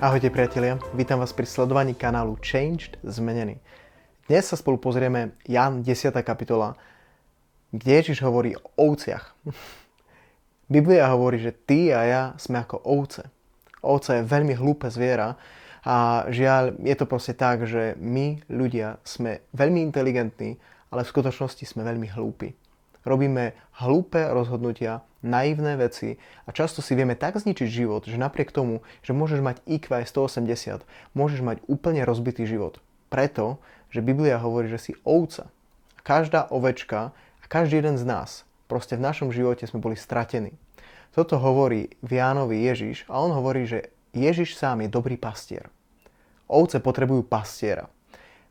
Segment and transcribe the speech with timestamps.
[0.00, 3.60] Ahojte priatelia, vítam vás pri sledovaní kanálu Changed Zmenený.
[4.24, 6.16] Dnes sa spolu pozrieme Jan 10.
[6.24, 6.72] kapitola,
[7.68, 9.36] kde Ježiš hovorí o ovciach.
[10.72, 13.28] Biblia hovorí, že ty a ja sme ako ovce.
[13.84, 15.36] Ovce je veľmi hlúpe zviera
[15.84, 20.56] a žiaľ je to proste tak, že my ľudia sme veľmi inteligentní,
[20.88, 22.56] ale v skutočnosti sme veľmi hlúpi.
[23.04, 28.84] Robíme hlúpe rozhodnutia, naivné veci a často si vieme tak zničiť život, že napriek tomu,
[29.04, 30.84] že môžeš mať IQ 180,
[31.16, 32.80] môžeš mať úplne rozbitý život.
[33.12, 33.60] Preto,
[33.92, 35.48] že Biblia hovorí, že si ovca.
[36.00, 40.56] Každá ovečka a každý jeden z nás, proste v našom živote sme boli stratení.
[41.10, 45.66] Toto hovorí v Jánovi Ježiš a on hovorí, že Ježiš sám je dobrý pastier.
[46.46, 47.90] Ovce potrebujú pastiera.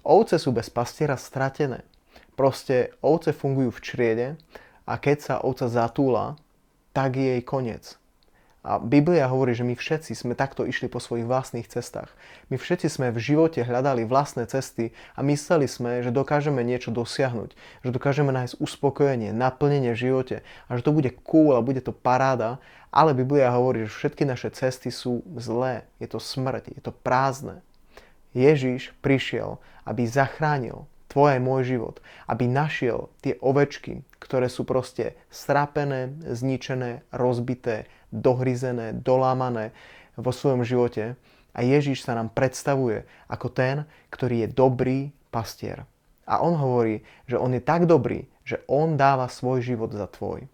[0.03, 1.83] Ovce sú bez pastiera stratené.
[2.39, 4.27] Proste ovce fungujú v čriede
[4.87, 6.39] a keď sa ovca zatúla,
[6.95, 7.99] tak je jej koniec.
[8.63, 12.07] A Biblia hovorí, že my všetci sme takto išli po svojich vlastných cestách.
[12.47, 17.59] My všetci sme v živote hľadali vlastné cesty a mysleli sme, že dokážeme niečo dosiahnuť,
[17.83, 20.35] že dokážeme nájsť uspokojenie, naplnenie v živote
[20.67, 24.47] a že to bude cool a bude to paráda, ale Biblia hovorí, že všetky naše
[24.55, 27.59] cesty sú zlé, je to smrť, je to prázdne.
[28.31, 31.95] Ježíš prišiel, aby zachránil tvoj aj môj život,
[32.29, 39.73] aby našiel tie ovečky, ktoré sú proste strapené, zničené, rozbité, dohryzené, dolámané
[40.15, 41.17] vo svojom živote.
[41.57, 44.99] A Ježíš sa nám predstavuje ako ten, ktorý je dobrý
[45.33, 45.83] pastier.
[46.29, 50.45] A on hovorí, že on je tak dobrý, že on dáva svoj život za tvoj.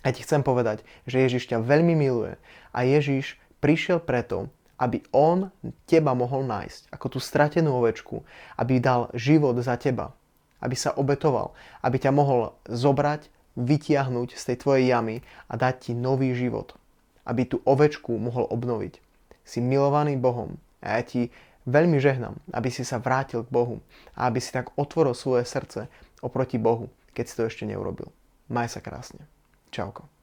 [0.00, 2.40] A ti chcem povedať, že Ježiš ťa veľmi miluje
[2.72, 5.50] a Ježiš prišiel preto, aby on
[5.84, 8.22] teba mohol nájsť, ako tú stratenú ovečku,
[8.54, 10.14] aby dal život za teba,
[10.62, 11.52] aby sa obetoval,
[11.82, 13.26] aby ťa mohol zobrať,
[13.58, 15.16] vytiahnuť z tej tvojej jamy
[15.50, 16.78] a dať ti nový život,
[17.26, 19.02] aby tú ovečku mohol obnoviť.
[19.42, 21.34] Si milovaný Bohom a ja ti
[21.66, 23.82] veľmi žehnám, aby si sa vrátil k Bohu
[24.14, 25.90] a aby si tak otvoril svoje srdce
[26.22, 26.86] oproti Bohu,
[27.18, 28.14] keď si to ešte neurobil.
[28.46, 29.26] Maj sa krásne.
[29.74, 30.17] Čauko.